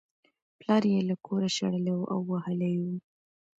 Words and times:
پلار 0.59 0.83
یې 0.93 0.99
له 1.09 1.15
کوره 1.25 1.49
شړلی 1.57 1.93
و 1.95 2.03
او 2.13 2.19
وهلی 2.31 2.69
یې 2.77 2.81
و 2.91 2.93